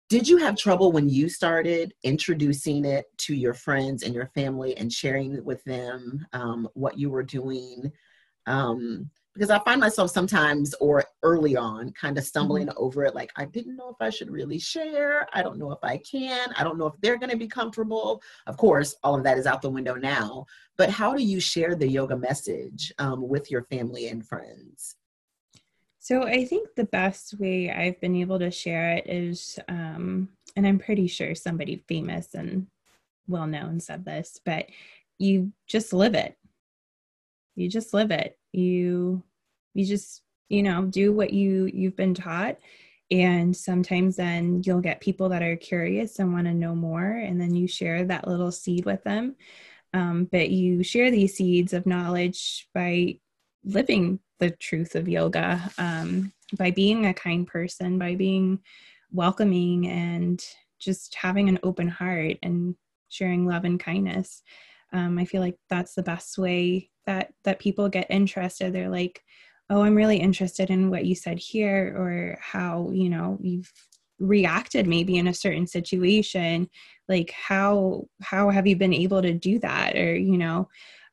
[0.09, 4.77] Did you have trouble when you started introducing it to your friends and your family
[4.77, 7.91] and sharing with them um, what you were doing?
[8.45, 13.31] Um, because I find myself sometimes or early on kind of stumbling over it, like,
[13.35, 15.27] I didn't know if I should really share.
[15.31, 16.49] I don't know if I can.
[16.57, 18.23] I don't know if they're going to be comfortable.
[18.47, 20.47] Of course, all of that is out the window now.
[20.75, 24.95] But how do you share the yoga message um, with your family and friends?
[25.99, 30.65] So I think the best way I've been able to share it is, um, and
[30.65, 32.65] I'm pretty sure somebody famous and
[33.27, 34.65] well known said this, but
[35.19, 36.37] you just live it.
[37.57, 38.37] You just live it.
[38.53, 39.23] You
[39.73, 42.57] you just you know do what you you've been taught.
[43.09, 47.39] And sometimes then you'll get people that are curious and want to know more and
[47.39, 49.35] then you share that little seed with them.
[49.93, 53.19] Um, but you share these seeds of knowledge by
[53.63, 58.59] living the truth of yoga um, by being a kind person by being
[59.11, 60.43] welcoming and
[60.79, 62.75] just having an open heart and
[63.09, 64.43] sharing love and kindness
[64.93, 69.21] um, i feel like that's the best way that that people get interested they're like
[69.69, 73.71] oh i'm really interested in what you said here or how you know you've
[74.19, 76.67] reacted maybe in a certain situation
[77.07, 80.67] like how how have you been able to do that or you know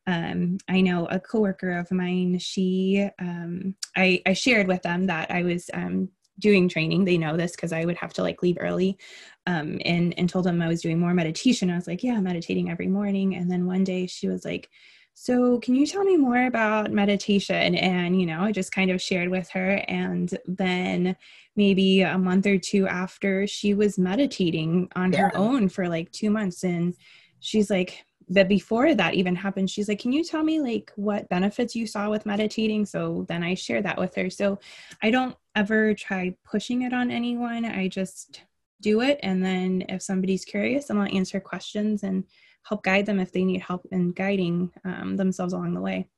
[0.07, 2.39] um, I know a coworker of mine.
[2.39, 7.05] She, um, I, I shared with them that I was um, doing training.
[7.05, 8.99] They know this because I would have to like leave early,
[9.47, 11.71] um, and and told them I was doing more meditation.
[11.71, 13.35] I was like, yeah, I'm meditating every morning.
[13.37, 14.71] And then one day she was like,
[15.15, 17.75] so can you tell me more about meditation?
[17.75, 21.17] And you know, I just kind of shared with her, and then
[21.57, 26.31] maybe a month or two after, she was meditating on her own for like two
[26.31, 26.95] months, and
[27.41, 31.29] she's like but before that even happened she's like can you tell me like what
[31.29, 34.59] benefits you saw with meditating so then i share that with her so
[35.03, 38.43] i don't ever try pushing it on anyone i just
[38.85, 42.25] do it and then if somebody's curious then i'll answer questions and
[42.63, 46.09] help guide them if they need help in guiding um, themselves along the way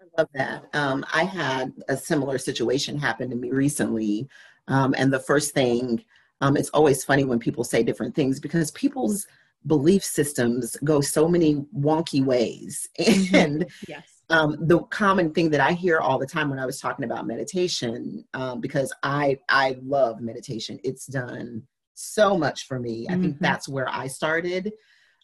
[0.00, 0.64] I love that.
[0.74, 4.28] Um, I had a similar situation happen to me recently.
[4.68, 6.04] Um, and the first thing,
[6.40, 9.26] um, it's always funny when people say different things because people's
[9.66, 12.88] belief systems go so many wonky ways.
[12.98, 13.44] Mhm.
[13.44, 16.80] And yes um, the common thing that I hear all the time when I was
[16.80, 20.78] talking about meditation, um, because I I love meditation.
[20.84, 21.62] It's done
[21.98, 23.06] so much for me.
[23.08, 23.40] I think Mhm.
[23.40, 24.72] that's where I started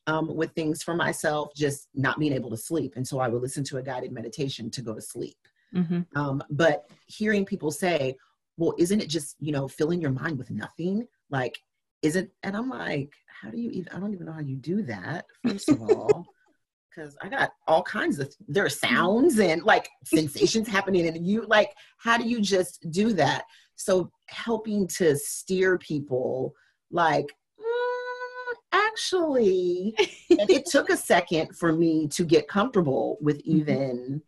[0.06, 3.40] um, with things for myself, just not being able to sleep, and so I would
[3.42, 5.36] listen to a guided meditation to go to sleep.
[5.72, 8.16] hmm Um, but hearing people say,
[8.56, 11.58] "Well, isn't it just you know filling your mind with nothing?" Like,
[12.02, 12.32] is it?
[12.42, 13.88] And I'm like, how do you even?
[13.92, 15.26] I don't even know how you do that.
[15.42, 16.26] First of all
[16.90, 21.44] because I got all kinds of there are sounds and like sensations happening and you
[21.46, 23.44] like how do you just do that
[23.76, 26.54] so helping to steer people
[26.95, 27.26] like
[27.61, 29.95] "Mm, actually
[30.30, 34.22] and it took a second for me to get comfortable with even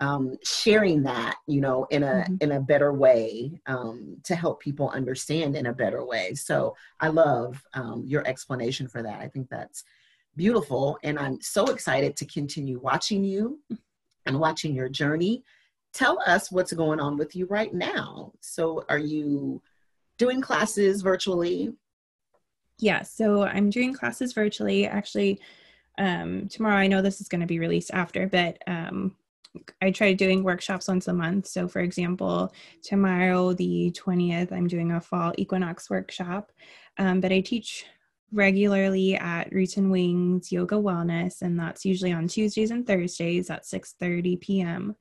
[0.00, 2.34] um, sharing that, you know, in a mm-hmm.
[2.40, 6.34] in a better way um, to help people understand in a better way.
[6.34, 9.20] So I love um, your explanation for that.
[9.20, 9.84] I think that's
[10.36, 13.60] beautiful, and I'm so excited to continue watching you
[14.26, 15.44] and watching your journey.
[15.92, 18.32] Tell us what's going on with you right now.
[18.40, 19.62] So, are you
[20.18, 21.72] doing classes virtually?
[22.78, 24.86] Yeah, so I'm doing classes virtually.
[24.86, 25.40] Actually,
[25.98, 29.14] um, tomorrow I know this is going to be released after, but um,
[29.80, 31.46] I try doing workshops once a month.
[31.46, 32.52] So, for example,
[32.82, 36.50] tomorrow, the 20th, I'm doing a fall equinox workshop.
[36.98, 37.86] Um, but I teach
[38.32, 43.64] regularly at Roots and Wings Yoga Wellness, and that's usually on Tuesdays and Thursdays at
[43.64, 44.96] 6:30 p.m.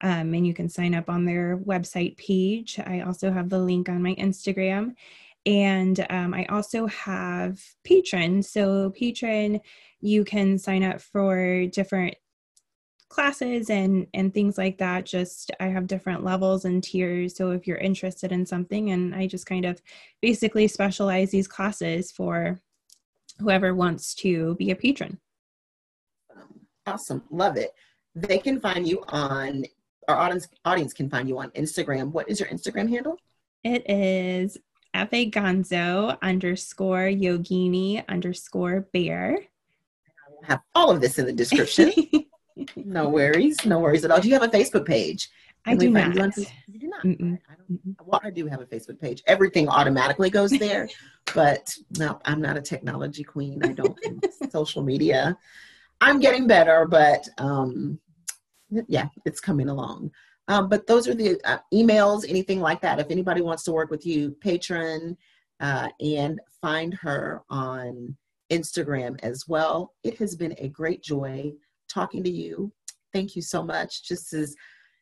[0.00, 2.78] Um, and you can sign up on their website page.
[2.78, 4.94] I also have the link on my Instagram.
[5.48, 8.44] And um, I also have Patreon.
[8.44, 9.60] So, Patreon,
[9.98, 12.16] you can sign up for different
[13.08, 15.06] classes and and things like that.
[15.06, 17.34] Just i have different levels and tiers.
[17.34, 19.80] So if you're interested in something and i just kind of
[20.20, 22.60] basically specialize these classes for
[23.38, 25.18] whoever wants to be a patron.
[26.86, 27.22] Awesome.
[27.30, 27.72] Love it.
[28.14, 29.64] They can find you on
[30.08, 32.12] our audience audience can find you on instagram.
[32.12, 33.16] What is your instagram handle?
[33.64, 34.58] It is
[34.94, 39.38] fa gonzo underscore yogini underscore bear
[40.26, 41.92] I'll have all of this in the description
[42.76, 44.20] no worries, no worries at all.
[44.20, 45.28] Do you have a Facebook page?
[45.66, 46.16] I do not.
[46.36, 47.38] You, you do not.
[47.50, 47.56] I,
[48.04, 49.22] well, I do have a Facebook page.
[49.26, 50.88] Everything automatically goes there,
[51.34, 53.62] but no, I'm not a technology queen.
[53.62, 53.98] I don't
[54.50, 55.36] social media.
[56.00, 57.98] I'm getting better, but um,
[58.86, 60.12] yeah, it's coming along.
[60.48, 62.98] Um, but those are the uh, emails, anything like that.
[62.98, 65.16] If anybody wants to work with you, Patreon,
[65.60, 68.16] uh, and find her on
[68.50, 69.94] Instagram as well.
[70.02, 71.52] It has been a great joy
[71.88, 72.72] talking to you.
[73.12, 74.04] Thank you so much.
[74.04, 74.54] Just as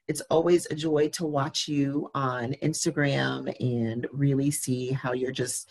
[0.08, 5.70] it's always a joy to watch you on Instagram and really see how you're just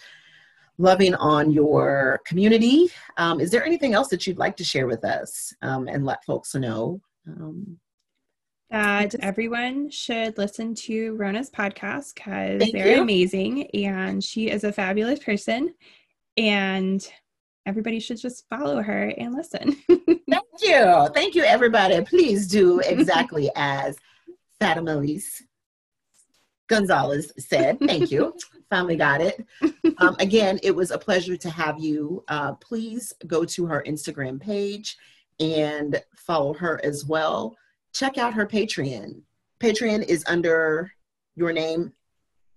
[0.77, 2.89] loving on your community.
[3.17, 6.25] Um, is there anything else that you'd like to share with us um, and let
[6.25, 6.99] folks know?
[7.27, 7.79] Um,
[8.71, 13.01] that everyone should listen to Rona's podcast because they're you.
[13.01, 15.73] amazing and she is a fabulous person.
[16.37, 17.07] And
[17.65, 19.73] everybody should just follow her and listen.
[19.87, 21.09] Thank you.
[21.13, 22.01] Thank you, everybody.
[22.03, 23.97] Please do exactly as
[24.59, 25.43] Fatima Elise
[26.67, 27.79] Gonzalez said.
[27.79, 28.33] Thank you.
[28.69, 29.45] Finally got it.
[29.99, 32.23] Um, again, it was a pleasure to have you.
[32.27, 34.97] Uh, please go to her Instagram page
[35.39, 37.55] and follow her as well.
[37.95, 39.21] Check out her Patreon.
[39.61, 40.91] Patreon is under
[41.37, 41.93] your name.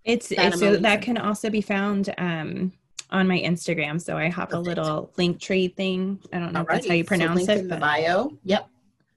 [0.04, 2.72] It's, it's so that can also be found um,
[3.10, 4.02] on my Instagram.
[4.02, 6.18] So I have a little Linktree thing.
[6.32, 6.62] I don't know Alrighty.
[6.62, 7.58] if that's how you pronounce so it.
[7.58, 7.76] In but...
[7.76, 8.32] the bio.
[8.42, 8.68] Yep.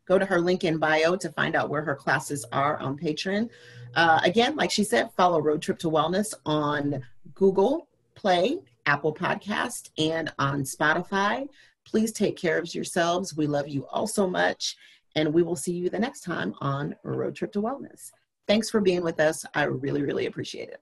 [0.06, 3.50] Go to her link in bio to find out where her classes are on Patreon.
[3.96, 7.04] Uh, again, like she said, follow Road Trip to Wellness on
[7.34, 11.48] Google Play, Apple Podcast, and on Spotify.
[11.84, 13.36] Please take care of yourselves.
[13.36, 14.76] We love you all so much.
[15.16, 18.12] And we will see you the next time on Road Trip to Wellness.
[18.48, 19.46] Thanks for being with us.
[19.54, 20.82] I really, really appreciate it.